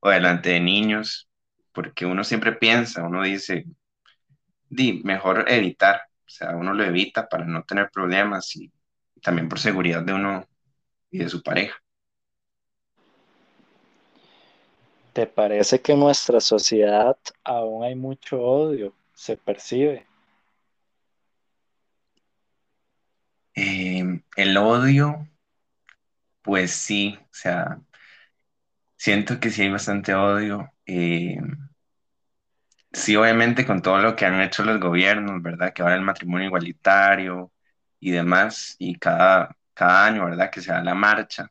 o 0.00 0.10
delante 0.10 0.50
de 0.50 0.60
niños, 0.60 1.28
porque 1.72 2.04
uno 2.06 2.22
siempre 2.22 2.52
piensa, 2.52 3.02
uno 3.02 3.22
dice, 3.22 3.64
di, 4.68 5.02
mejor 5.02 5.46
evitar, 5.48 6.02
o 6.26 6.28
sea, 6.28 6.50
uno 6.54 6.74
lo 6.74 6.84
evita 6.84 7.28
para 7.28 7.46
no 7.46 7.64
tener 7.64 7.90
problemas 7.90 8.54
y 8.56 8.70
también 9.22 9.48
por 9.48 9.58
seguridad 9.58 10.02
de 10.02 10.12
uno 10.12 10.46
y 11.10 11.18
de 11.18 11.30
su 11.30 11.42
pareja. 11.42 11.76
¿Te 15.16 15.26
parece 15.26 15.80
que 15.80 15.92
en 15.92 16.00
nuestra 16.00 16.40
sociedad 16.40 17.16
aún 17.42 17.82
hay 17.84 17.94
mucho 17.94 18.38
odio? 18.38 18.92
¿Se 19.14 19.38
percibe? 19.38 20.04
Eh, 23.56 24.22
el 24.36 24.56
odio, 24.56 25.26
pues 26.42 26.72
sí, 26.72 27.18
o 27.22 27.28
sea, 27.32 27.80
siento 28.96 29.40
que 29.40 29.50
sí 29.50 29.62
hay 29.62 29.70
bastante 29.70 30.14
odio. 30.14 30.70
eh, 30.86 31.38
sí, 32.92 33.16
obviamente 33.16 33.66
con 33.66 33.82
todo 33.82 33.98
lo 33.98 34.16
que 34.16 34.26
han 34.26 34.40
hecho 34.40 34.64
los 34.64 34.80
gobiernos, 34.80 35.42
¿verdad? 35.42 35.72
Que 35.72 35.82
ahora 35.82 35.96
el 35.96 36.02
matrimonio 36.02 36.46
igualitario 36.48 37.52
y 38.00 38.10
demás, 38.12 38.76
y 38.78 38.96
cada, 38.98 39.56
cada 39.74 40.06
año, 40.06 40.24
¿verdad? 40.26 40.50
Que 40.50 40.60
se 40.60 40.72
da 40.72 40.82
la 40.82 40.94
marcha, 40.94 41.50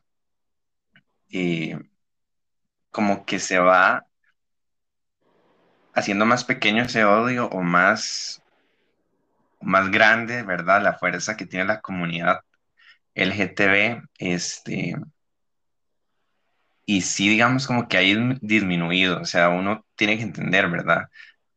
eh, 1.30 1.78
como 2.96 3.26
que 3.26 3.38
se 3.38 3.58
va 3.60 4.06
haciendo 5.94 6.26
más 6.26 6.44
pequeño 6.44 6.84
ese 6.84 7.04
odio 7.04 7.48
o 7.48 7.60
más 7.62 8.40
más 9.60 9.90
grande, 9.90 10.42
¿verdad? 10.42 10.82
La 10.82 10.94
fuerza 10.98 11.36
que 11.36 11.46
tiene 11.46 11.64
la 11.66 11.80
comunidad 11.80 12.40
LGTB, 13.14 14.02
este, 14.18 14.96
y 16.84 17.02
sí, 17.02 17.28
digamos 17.28 17.66
como 17.66 17.88
que 17.88 17.96
ha 17.98 18.02
dismi- 18.02 18.38
disminuido, 18.42 19.20
o 19.20 19.24
sea, 19.24 19.48
uno 19.48 19.84
tiene 19.96 20.16
que 20.16 20.22
entender, 20.24 20.68
¿verdad? 20.70 21.08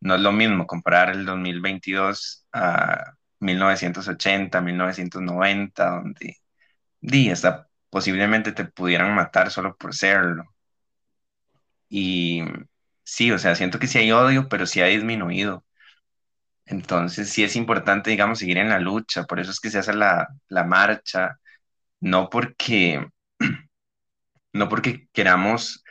No 0.01 0.15
es 0.15 0.21
lo 0.21 0.31
mismo 0.31 0.65
comparar 0.67 1.09
el 1.11 1.25
2022 1.25 2.47
a 2.53 3.13
1980, 3.39 4.61
1990, 4.61 5.89
donde 5.91 6.37
di, 7.01 7.31
hasta 7.31 7.69
posiblemente 7.89 8.51
te 8.53 8.65
pudieran 8.65 9.15
matar 9.15 9.51
solo 9.51 9.75
por 9.77 9.95
serlo. 9.95 10.45
Y 11.89 12.43
sí, 13.03 13.31
o 13.31 13.39
sea, 13.39 13.55
siento 13.55 13.79
que 13.79 13.87
sí 13.87 13.97
hay 13.99 14.11
odio, 14.11 14.47
pero 14.49 14.65
sí 14.65 14.81
ha 14.81 14.85
disminuido. 14.87 15.65
Entonces 16.65 17.29
sí 17.31 17.43
es 17.43 17.55
importante, 17.55 18.11
digamos, 18.11 18.39
seguir 18.39 18.57
en 18.59 18.69
la 18.69 18.79
lucha, 18.79 19.23
por 19.25 19.39
eso 19.39 19.49
es 19.51 19.59
que 19.59 19.71
se 19.71 19.79
hace 19.79 19.93
la, 19.93 20.27
la 20.49 20.63
marcha, 20.63 21.39
no 22.01 22.29
porque, 22.29 23.07
no 24.53 24.69
porque 24.69 25.07
queramos 25.13 25.83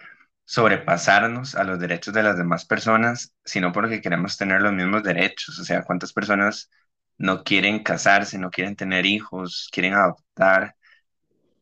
sobrepasarnos 0.46 1.54
a 1.56 1.64
los 1.64 1.78
derechos 1.80 2.14
de 2.14 2.22
las 2.24 2.38
demás 2.38 2.64
personas, 2.66 3.34
sino 3.44 3.72
porque 3.72 4.00
queremos 4.02 4.36
tener 4.38 4.62
los 4.62 4.72
mismos 4.74 5.02
derechos. 5.04 5.58
O 5.60 5.64
sea, 5.64 5.84
¿cuántas 5.84 6.12
personas 6.12 6.70
no 7.18 7.44
quieren 7.44 7.82
casarse, 7.84 8.38
no 8.38 8.50
quieren 8.50 8.76
tener 8.76 9.06
hijos, 9.06 9.68
quieren 9.72 9.94
adoptar 9.94 10.76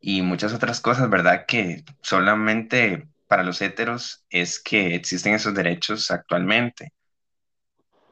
y 0.00 0.22
muchas 0.22 0.52
otras 0.54 0.80
cosas, 0.80 1.10
¿verdad? 1.10 1.44
Que 1.46 1.84
solamente 2.02 3.08
para 3.26 3.42
los 3.42 3.60
héteros 3.62 4.24
es 4.30 4.60
que 4.60 4.94
existen 4.94 5.34
esos 5.34 5.54
derechos 5.54 6.10
actualmente. 6.10 6.92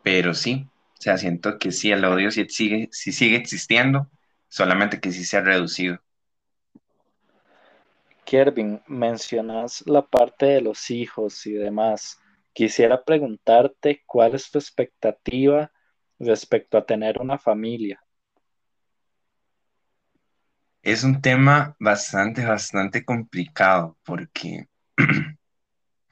Pero 0.02 0.34
sí. 0.34 0.66
O 0.98 1.02
sea, 1.04 1.18
siento 1.18 1.58
que 1.58 1.70
sí, 1.70 1.92
el 1.92 2.04
odio 2.04 2.30
sí 2.30 2.46
sigue, 2.48 2.88
sí 2.90 3.12
sigue 3.12 3.36
existiendo, 3.36 4.10
solamente 4.48 5.00
que 5.00 5.12
sí 5.12 5.24
se 5.24 5.36
ha 5.36 5.40
reducido. 5.42 5.98
Kervin, 8.24 8.82
mencionas 8.86 9.84
la 9.86 10.02
parte 10.06 10.46
de 10.46 10.60
los 10.62 10.90
hijos 10.90 11.46
y 11.46 11.52
demás. 11.52 12.18
Quisiera 12.52 13.04
preguntarte 13.04 14.02
cuál 14.06 14.34
es 14.34 14.50
tu 14.50 14.58
expectativa 14.58 15.70
respecto 16.18 16.78
a 16.78 16.86
tener 16.86 17.20
una 17.20 17.38
familia. 17.38 18.00
Es 20.82 21.02
un 21.02 21.20
tema 21.20 21.74
bastante, 21.78 22.44
bastante 22.44 23.04
complicado 23.04 23.98
porque, 24.04 24.68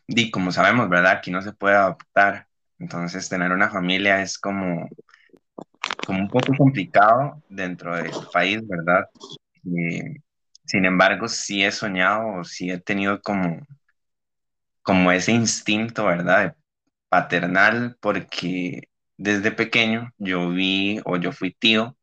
di, 0.07 0.31
como 0.31 0.53
sabemos, 0.53 0.89
¿verdad? 0.89 1.13
Aquí 1.13 1.31
no 1.31 1.43
se 1.43 1.53
puede 1.53 1.77
adoptar. 1.77 2.47
Entonces, 2.79 3.29
tener 3.29 3.53
una 3.53 3.71
familia 3.71 4.23
es 4.23 4.39
como, 4.39 4.89
como 6.07 6.21
un 6.21 6.29
poco 6.29 6.55
complicado 6.57 7.43
dentro 7.49 7.97
del 7.97 8.11
país, 8.33 8.67
¿verdad? 8.67 9.09
Sin 10.65 10.85
embargo, 10.85 11.29
sí 11.29 11.65
he 11.65 11.71
soñado, 11.71 12.45
sí 12.45 12.71
he 12.71 12.81
tenido 12.81 13.21
como, 13.21 13.61
como 14.83 15.13
ese 15.13 15.33
instinto, 15.33 16.07
¿verdad? 16.07 16.57
paternal, 17.13 17.99
porque 18.01 18.89
desde 19.19 19.53
pequeño 19.53 20.13
yo 20.17 20.49
vi 20.49 20.99
o 21.05 21.19
yo 21.19 21.31
fui 21.33 21.53
tío, 21.53 21.95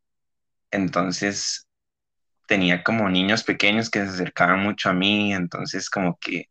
entonces 0.71 1.67
tenía 2.47 2.83
como 2.83 3.09
niños 3.09 3.43
pequeños 3.43 3.89
que 3.89 4.01
se 4.01 4.09
acercaban 4.09 4.61
mucho 4.61 4.89
a 4.89 4.93
mí, 4.93 5.33
entonces 5.33 5.89
como 5.89 6.19
que 6.19 6.45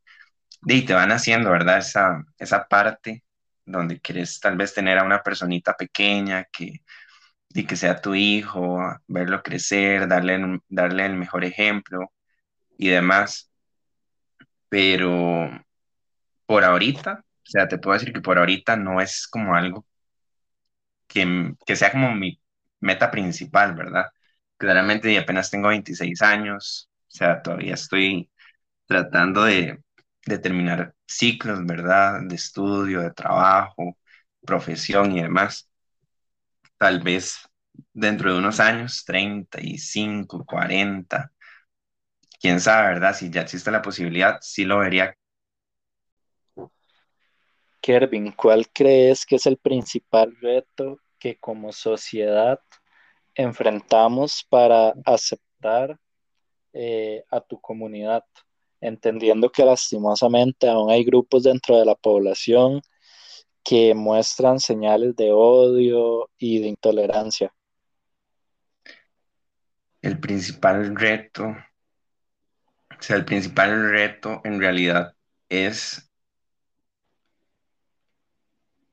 y 0.63 0.85
te 0.85 0.95
van 0.95 1.13
haciendo, 1.13 1.51
¿verdad? 1.51 1.79
Esa, 1.79 2.25
esa 2.39 2.67
parte 2.69 3.25
donde 3.65 4.01
quieres 4.01 4.41
tal 4.41 4.57
vez 4.57 4.75
tener 4.75 4.99
a 4.99 5.05
una 5.05 5.23
personita 5.23 5.75
pequeña 5.77 6.45
que, 6.53 6.83
y 7.51 7.67
que 7.67 7.77
sea 7.77 8.01
tu 8.01 8.15
hijo, 8.15 8.81
verlo 9.09 9.43
crecer, 9.43 10.09
darle, 10.09 10.61
darle 10.69 11.07
el 11.07 11.15
mejor 11.17 11.45
ejemplo 11.45 12.13
y 12.79 12.89
demás. 12.91 13.51
Pero 14.69 15.51
por 16.47 16.65
ahorita, 16.65 17.25
o 17.25 17.47
sea, 17.47 17.69
te 17.69 17.79
puedo 17.79 17.99
decir 17.99 18.13
que 18.13 18.21
por 18.21 18.39
ahorita 18.39 18.77
no 18.77 19.01
es 19.01 19.27
como 19.29 19.55
algo 19.55 19.87
que, 21.07 21.55
que 21.67 21.77
sea 21.77 21.93
como 21.93 22.15
mi 22.15 22.41
meta 22.81 23.11
principal, 23.11 23.75
¿verdad? 23.75 24.07
Claramente 24.57 25.17
apenas 25.19 25.51
tengo 25.51 25.69
26 25.69 26.23
años, 26.23 26.91
o 27.09 27.11
sea, 27.11 27.43
todavía 27.43 27.75
estoy 27.75 28.31
tratando 28.87 29.45
de, 29.45 29.81
de 30.27 30.39
terminar 30.39 30.95
ciclos, 31.07 31.65
¿verdad? 31.65 32.21
De 32.23 32.35
estudio, 32.35 33.01
de 33.03 33.13
trabajo, 33.13 33.97
profesión 34.45 35.13
y 35.13 35.23
demás. 35.23 35.69
Tal 36.77 37.01
vez 37.01 37.39
dentro 37.93 38.33
de 38.33 38.39
unos 38.39 38.61
años, 38.61 39.05
35, 39.05 40.45
40, 40.45 41.33
quién 42.41 42.61
sabe, 42.61 42.89
¿verdad? 42.89 43.15
Si 43.15 43.31
ya 43.31 43.43
existe 43.43 43.71
la 43.71 43.83
posibilidad, 43.83 44.39
sí 44.41 44.65
lo 44.65 44.79
vería. 44.79 45.15
Kervin, 47.81 48.33
¿cuál 48.33 48.69
crees 48.69 49.25
que 49.25 49.37
es 49.37 49.47
el 49.47 49.57
principal 49.57 50.37
reto 50.41 50.99
que 51.19 51.37
como 51.39 51.73
sociedad 51.73 52.61
enfrentamos 53.35 54.45
para 54.49 54.93
aceptar 55.05 55.99
eh, 56.73 57.25
a 57.31 57.41
tu 57.41 57.61
comunidad? 57.61 58.25
Entendiendo 58.81 59.51
que 59.51 59.65
lastimosamente 59.65 60.69
aún 60.69 60.91
hay 60.91 61.05
grupos 61.05 61.45
dentro 61.45 61.79
de 61.79 61.85
la 61.85 61.95
población 61.95 62.81
que 63.65 63.95
muestran 63.95 64.61
señales 64.61 65.15
de 65.17 65.33
odio 65.33 66.31
y 66.39 66.61
de 66.61 66.69
intolerancia. 66.69 67.53
El 70.01 70.19
principal 70.21 70.97
reto, 70.97 71.45
o 71.49 73.03
sea, 73.03 73.17
el 73.17 73.25
principal 73.25 73.91
reto 73.91 74.41
en 74.45 74.61
realidad 74.61 75.15
es 75.49 76.09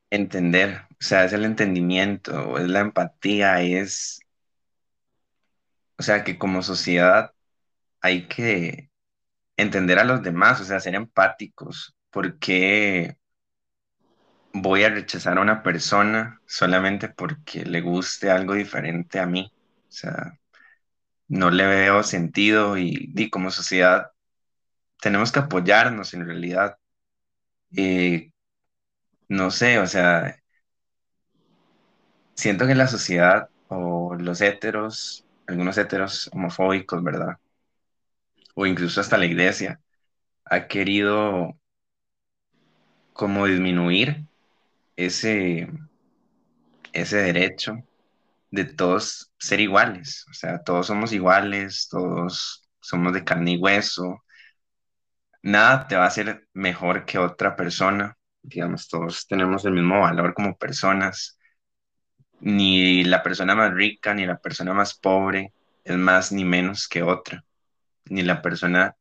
entender, 0.09 0.81
o 0.91 0.95
sea, 0.99 1.25
es 1.25 1.33
el 1.33 1.45
entendimiento, 1.45 2.57
es 2.57 2.67
la 2.67 2.79
empatía, 2.79 3.61
es, 3.61 4.19
o 5.97 6.03
sea, 6.03 6.23
que 6.23 6.37
como 6.37 6.61
sociedad 6.63 7.31
hay 8.01 8.27
que 8.27 8.89
entender 9.57 9.99
a 9.99 10.03
los 10.05 10.21
demás, 10.23 10.61
o 10.61 10.65
sea, 10.65 10.79
ser 10.79 10.95
empáticos. 10.95 11.95
porque 12.11 13.17
voy 14.53 14.83
a 14.83 14.89
rechazar 14.89 15.37
a 15.37 15.41
una 15.41 15.63
persona 15.63 16.41
solamente 16.45 17.09
porque 17.09 17.65
le 17.65 17.81
guste 17.81 18.31
algo 18.31 18.53
diferente 18.53 19.19
a 19.19 19.25
mí? 19.25 19.51
O 19.89 19.91
sea, 19.91 20.39
no 21.27 21.51
le 21.51 21.67
veo 21.67 22.03
sentido 22.03 22.77
y, 22.77 23.29
como 23.31 23.51
sociedad 23.51 24.11
tenemos 25.01 25.31
que 25.31 25.39
apoyarnos 25.39 26.13
en 26.13 26.25
realidad. 26.25 26.77
Eh, 27.77 28.31
no 29.29 29.51
sé, 29.51 29.79
o 29.79 29.87
sea, 29.87 30.37
siento 32.35 32.67
que 32.67 32.75
la 32.75 32.87
sociedad 32.87 33.49
o 33.67 34.15
los 34.15 34.41
heteros, 34.41 35.25
algunos 35.47 35.77
heteros 35.77 36.29
homofóbicos, 36.33 37.03
¿verdad? 37.03 37.37
O 38.55 38.65
incluso 38.65 39.01
hasta 39.01 39.17
la 39.17 39.25
iglesia, 39.27 39.81
ha 40.45 40.67
querido 40.67 41.59
como 43.13 43.47
disminuir 43.47 44.25
ese, 44.97 45.69
ese 46.93 47.17
derecho 47.17 47.77
de 48.51 48.65
todos 48.65 49.31
ser 49.39 49.61
iguales. 49.61 50.25
O 50.29 50.33
sea, 50.33 50.63
todos 50.63 50.87
somos 50.87 51.13
iguales, 51.13 51.87
todos 51.89 52.63
somos 52.81 53.13
de 53.13 53.23
carne 53.23 53.53
y 53.53 53.57
hueso. 53.57 54.23
Nada 55.43 55.87
te 55.87 55.95
va 55.95 56.05
a 56.05 56.07
hacer 56.07 56.47
mejor 56.53 57.05
que 57.05 57.17
otra 57.19 57.55
persona. 57.55 58.17
Digamos, 58.41 58.87
todos 58.89 59.27
tenemos 59.27 59.65
el 59.65 59.73
mismo 59.73 60.01
valor 60.01 60.33
como 60.33 60.57
personas. 60.57 61.37
Ni 62.39 63.03
la 63.03 63.23
persona 63.23 63.55
más 63.55 63.73
rica 63.73 64.13
ni 64.13 64.25
la 64.25 64.37
persona 64.37 64.73
más 64.73 64.93
pobre 64.97 65.53
es 65.83 65.97
más 65.97 66.31
ni 66.31 66.45
menos 66.45 66.87
que 66.87 67.03
otra 67.03 67.43
ni 68.09 68.23
la 68.23 68.41
persona 68.41 68.95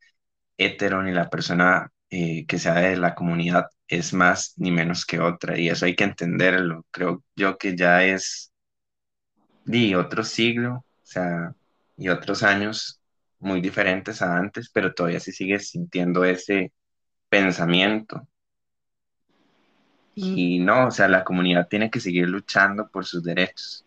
hetero, 0.59 1.03
ni 1.03 1.13
la 1.13 1.31
persona 1.31 1.93
eh, 2.11 2.47
que 2.47 2.59
sea 2.59 2.75
de 2.75 2.97
la 2.97 3.15
comunidad 3.15 3.67
es 3.89 4.13
más 4.13 4.55
ni 4.59 4.71
menos 4.73 5.05
que 5.07 5.21
otra. 5.21 5.59
Y 5.59 5.69
eso 5.69 5.87
hay 5.87 5.97
que 5.97 6.05
entenderlo. 6.05 6.87
Creo 6.91 7.23
yo 7.37 7.59
que 7.59 7.77
ya 7.77 8.05
es 8.05 8.53
de 9.65 9.97
otro 9.97 10.25
siglo, 10.25 10.77
o 10.77 10.85
sea, 11.03 11.55
y 11.97 12.09
otros 12.09 12.43
años 12.43 13.01
muy 13.39 13.61
diferentes 13.61 14.23
a 14.23 14.37
antes, 14.39 14.71
pero 14.71 14.95
todavía 14.95 15.21
se 15.21 15.33
sigue 15.33 15.59
sintiendo 15.61 16.25
ese 16.25 16.73
pensamiento. 17.29 18.27
Y 20.15 20.59
no, 20.61 20.89
o 20.89 20.91
sea, 20.91 21.09
la 21.09 21.25
comunidad 21.25 21.69
tiene 21.69 21.91
que 21.91 22.01
seguir 22.01 22.29
luchando 22.29 22.89
por 22.89 23.05
sus 23.05 23.23
derechos. 23.25 23.84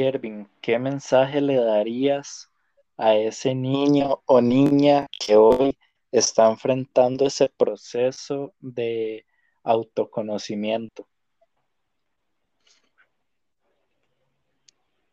Kervin, 0.00 0.48
¿qué 0.62 0.78
mensaje 0.78 1.42
le 1.42 1.56
darías 1.56 2.50
a 2.96 3.16
ese 3.16 3.54
niño 3.54 4.22
o 4.24 4.40
niña 4.40 5.06
que 5.10 5.36
hoy 5.36 5.76
está 6.10 6.48
enfrentando 6.48 7.26
ese 7.26 7.50
proceso 7.50 8.54
de 8.60 9.26
autoconocimiento? 9.62 11.06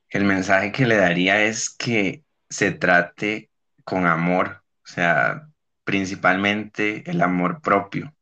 El 0.08 0.24
mensaje 0.24 0.72
que 0.72 0.86
le 0.86 0.96
daría 0.96 1.44
es 1.44 1.70
que 1.70 2.24
se 2.50 2.72
trate 2.72 3.52
con 3.84 4.06
amor, 4.06 4.64
o 4.86 4.88
sea, 4.88 5.50
principalmente 5.84 7.04
el 7.12 7.22
amor 7.22 7.60
propio. 7.62 8.16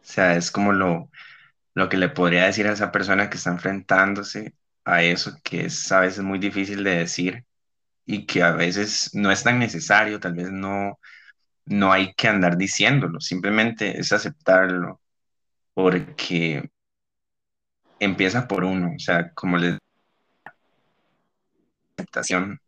O 0.00 0.02
sea, 0.02 0.34
es 0.34 0.50
como 0.50 0.72
lo, 0.72 1.10
lo 1.74 1.90
que 1.90 1.98
le 1.98 2.08
podría 2.08 2.46
decir 2.46 2.66
a 2.68 2.72
esa 2.72 2.90
persona 2.90 3.28
que 3.28 3.36
está 3.36 3.50
enfrentándose 3.50 4.54
a 4.88 5.02
eso, 5.02 5.32
que 5.44 5.66
es 5.66 5.92
a 5.92 6.00
veces 6.00 6.24
muy 6.24 6.38
difícil 6.38 6.82
de 6.82 6.96
decir 6.96 7.44
y 8.06 8.26
que 8.26 8.42
a 8.42 8.52
veces 8.52 9.10
no 9.14 9.30
es 9.30 9.42
tan 9.44 9.58
necesario, 9.58 10.18
tal 10.20 10.34
vez 10.34 10.50
no, 10.50 10.98
no 11.66 11.92
hay 11.92 12.14
que 12.14 12.28
andar 12.28 12.56
diciéndolo, 12.56 13.20
simplemente 13.20 13.98
es 14.00 14.12
aceptarlo, 14.12 15.00
porque 15.74 16.70
empieza 18.00 18.48
por 18.48 18.64
uno, 18.64 18.92
o 18.96 18.98
sea, 18.98 19.30
como 19.34 19.58
la 19.58 19.78
aceptación 21.96 22.60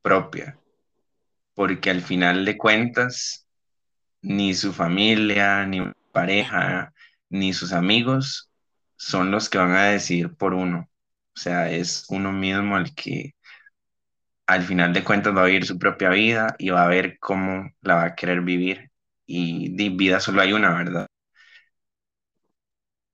propia, 0.00 0.58
porque 1.54 1.90
al 1.90 2.00
final 2.00 2.44
de 2.46 2.56
cuentas, 2.56 3.46
ni 4.22 4.54
su 4.54 4.72
familia, 4.72 5.66
ni 5.66 5.82
pareja, 6.12 6.94
ni 7.28 7.52
sus 7.52 7.72
amigos 7.72 8.50
son 8.96 9.30
los 9.30 9.50
que 9.50 9.58
van 9.58 9.72
a 9.72 9.84
decidir 9.84 10.34
por 10.34 10.54
uno. 10.54 10.88
O 11.36 11.40
sea, 11.40 11.70
es 11.70 12.06
uno 12.08 12.32
mismo 12.32 12.76
el 12.78 12.94
que 12.94 13.34
al 14.46 14.62
final 14.62 14.92
de 14.92 15.02
cuentas 15.04 15.36
va 15.36 15.42
a 15.42 15.46
vivir 15.46 15.66
su 15.66 15.78
propia 15.78 16.10
vida 16.10 16.54
y 16.58 16.70
va 16.70 16.84
a 16.84 16.88
ver 16.88 17.18
cómo 17.18 17.70
la 17.80 17.96
va 17.96 18.04
a 18.06 18.14
querer 18.14 18.40
vivir. 18.42 18.90
Y 19.26 19.74
de 19.76 19.90
vida 19.90 20.20
solo 20.20 20.40
hay 20.42 20.52
una, 20.52 20.74
¿verdad? 20.76 21.06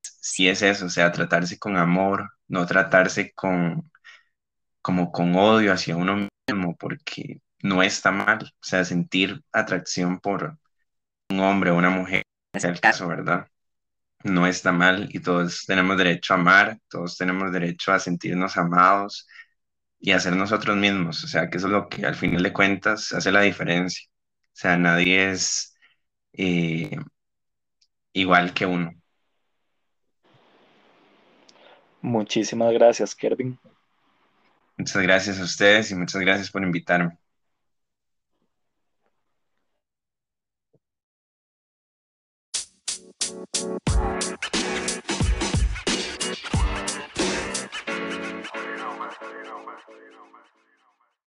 sí 0.02 0.48
es 0.48 0.62
eso, 0.62 0.86
o 0.86 0.88
sea, 0.90 1.12
tratarse 1.12 1.58
con 1.58 1.76
amor, 1.76 2.30
no 2.48 2.66
tratarse 2.66 3.32
con 3.32 3.90
como 4.82 5.12
con 5.12 5.34
odio 5.36 5.72
hacia 5.72 5.96
uno 5.96 6.28
mismo, 6.48 6.76
porque 6.76 7.40
no 7.62 7.82
está 7.82 8.10
mal, 8.12 8.38
o 8.44 8.48
sea, 8.64 8.84
sentir 8.84 9.42
atracción 9.52 10.20
por 10.20 10.58
un 11.30 11.40
hombre 11.40 11.70
o 11.70 11.76
una 11.76 11.90
mujer, 11.90 12.24
es 12.54 12.64
el 12.64 12.80
caso, 12.80 13.08
¿verdad? 13.08 13.48
No 14.24 14.46
está 14.46 14.72
mal 14.72 15.08
y 15.12 15.20
todos 15.20 15.64
tenemos 15.66 15.96
derecho 15.96 16.34
a 16.34 16.36
amar, 16.36 16.78
todos 16.88 17.16
tenemos 17.16 17.52
derecho 17.52 17.92
a 17.92 18.00
sentirnos 18.00 18.56
amados 18.56 19.26
y 20.00 20.12
a 20.12 20.20
ser 20.20 20.36
nosotros 20.36 20.76
mismos, 20.76 21.24
o 21.24 21.28
sea, 21.28 21.50
que 21.50 21.58
eso 21.58 21.66
es 21.66 21.72
lo 21.72 21.88
que 21.88 22.06
al 22.06 22.14
final 22.14 22.42
de 22.42 22.52
cuentas 22.52 23.12
hace 23.12 23.32
la 23.32 23.42
diferencia. 23.42 24.08
O 24.08 24.60
sea, 24.60 24.76
nadie 24.76 25.30
es 25.30 25.76
eh, 26.32 26.96
igual 28.12 28.54
que 28.54 28.66
uno. 28.66 28.92
Muchísimas 32.00 32.72
gracias, 32.72 33.14
Kervin. 33.14 33.58
Muchas 34.76 35.02
gracias 35.02 35.40
a 35.40 35.44
ustedes 35.44 35.90
y 35.90 35.96
muchas 35.96 36.20
gracias 36.20 36.50
por 36.50 36.62
invitarme. 36.62 37.18